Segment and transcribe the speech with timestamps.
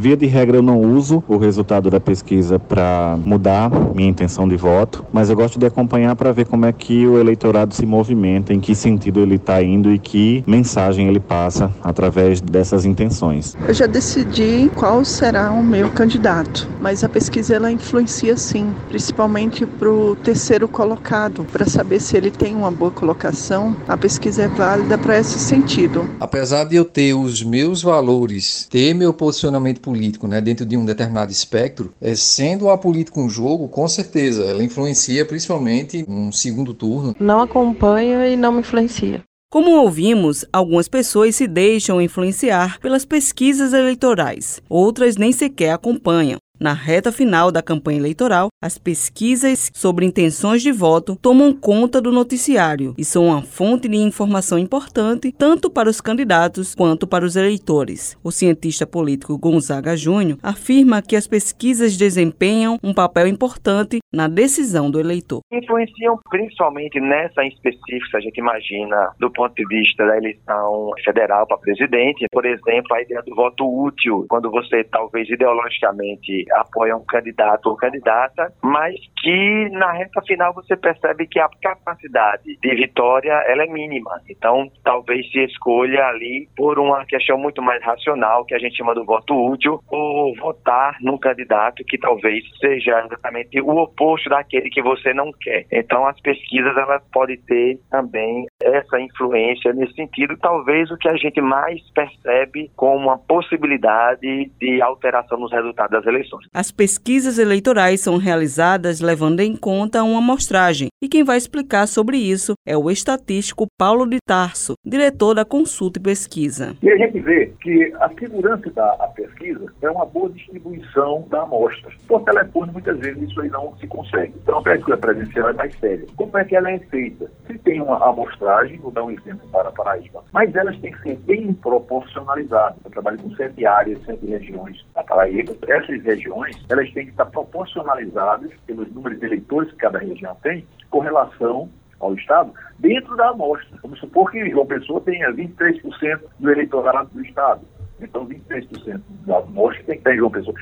[0.00, 4.56] Via de regra, eu não uso o resultado da pesquisa para mudar minha intenção de
[4.56, 8.54] voto, mas eu gosto de acompanhar para ver como é que o eleitorado se movimenta,
[8.54, 13.54] em que sentido ele está indo e que mensagem ele passa através dessas intenções.
[13.68, 19.66] Eu já decidi qual será o meu candidato, mas a pesquisa ela influencia sim, principalmente
[19.66, 23.76] para o terceiro colocado, para saber se ele tem uma boa colocação.
[23.86, 26.08] A pesquisa é válida para esse sentido.
[26.18, 30.84] Apesar de eu ter os meus valores, ter meu posicionamento político né, dentro de um
[30.84, 36.72] determinado espectro, é, sendo a política um jogo, com certeza, ela influencia principalmente no segundo
[36.72, 37.16] turno.
[37.18, 39.20] Não acompanha e não me influencia.
[39.50, 46.38] Como ouvimos, algumas pessoas se deixam influenciar pelas pesquisas eleitorais, outras nem sequer acompanham.
[46.60, 52.12] Na reta final da campanha eleitoral, as pesquisas sobre intenções de voto tomam conta do
[52.12, 57.34] noticiário e são uma fonte de informação importante tanto para os candidatos quanto para os
[57.34, 58.14] eleitores.
[58.22, 64.90] O cientista político Gonzaga Júnior afirma que as pesquisas desempenham um papel importante na decisão
[64.90, 65.40] do eleitor.
[65.50, 71.56] Influenciam principalmente nessa se a gente imagina do ponto de vista da eleição federal para
[71.56, 77.66] presidente, por exemplo, a ideia do voto útil, quando você talvez ideologicamente apoia um candidato
[77.68, 83.64] ou candidata, mas que na reta final você percebe que a capacidade de vitória ela
[83.64, 84.20] é mínima.
[84.28, 88.94] Então, talvez se escolha ali por uma questão muito mais racional, que a gente chama
[88.94, 94.82] do voto útil, ou votar num candidato que talvez seja exatamente o oposto daquele que
[94.82, 95.66] você não quer.
[95.70, 101.16] Então, as pesquisas elas podem ter também essa influência nesse sentido, talvez o que a
[101.16, 106.39] gente mais percebe como uma possibilidade de alteração nos resultados das eleições.
[106.52, 112.18] As pesquisas eleitorais são realizadas levando em conta uma amostragem, e quem vai explicar sobre
[112.18, 116.76] isso é o estatístico Paulo de Tarso, diretor da Consulta e Pesquisa.
[116.82, 121.90] E a gente vê que a segurança da pesquisa é uma boa distribuição da amostra.
[122.06, 124.34] Por telefone, muitas vezes isso aí não se consegue.
[124.42, 126.06] Então, a pesquisa presencial é mais séria.
[126.16, 127.30] Como é que ela é feita?
[127.46, 131.16] Se tem uma amostragem, vou dar um exemplo para Paraíba, mas elas têm que ser
[131.20, 132.76] bem proporcionalizadas.
[132.84, 135.54] Eu trabalho com sete áreas, sete regiões da Paraíba.
[135.66, 140.66] Essas regiões, elas têm que estar proporcionalizadas pelos números de eleitores que cada região tem,
[140.90, 141.68] com relação
[141.98, 143.78] ao Estado, dentro da amostra.
[143.82, 147.60] Vamos supor que João Pessoa tenha 23% do eleitorado do Estado.
[148.00, 150.56] Então, 23% da amostra tem que estar em João Pessoa.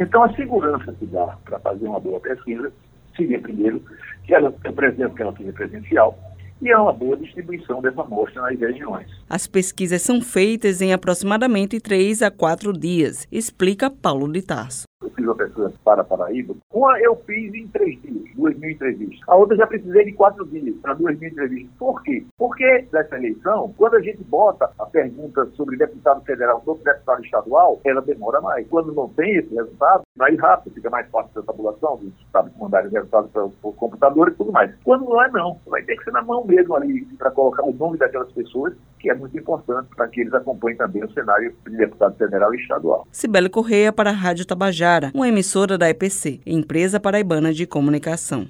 [0.00, 2.72] Então, a segurança que dá para fazer uma boa pesquisa
[3.16, 3.82] seria, primeiro,
[4.24, 6.18] que ela, eu apresento que ela seja presencial,
[6.62, 9.08] e é uma boa distribuição dessa amostra nas regiões.
[9.28, 14.84] As pesquisas são feitas em aproximadamente 3 a 4 dias, explica Paulo de Tarso
[15.14, 16.54] fiz uma pesquisa para Paraíba.
[16.72, 18.13] Uma eu fiz em três dias,
[18.44, 19.20] duas mil entrevistas.
[19.26, 21.72] A outra já precisei de quatro dias para duas mil entrevistas.
[21.78, 22.24] Por quê?
[22.36, 27.80] Porque nessa eleição, quando a gente bota a pergunta sobre deputado federal sobre deputado estadual,
[27.84, 28.66] ela demora mais.
[28.68, 32.86] Quando não tem esse resultado, vai rápido, fica mais fácil a tabulação, os estados mandarem
[32.86, 34.72] os resultados para o computador e tudo mais.
[34.84, 35.60] Quando não é, não.
[35.66, 39.10] Vai ter que ser na mão mesmo ali para colocar o nome daquelas pessoas, que
[39.10, 43.06] é muito importante para que eles acompanhem também o cenário de deputado federal e estadual.
[43.10, 48.46] Cibele Correia para a Rádio Tabajara uma emissora da EPC, Empresa Paraibana de Comunicação.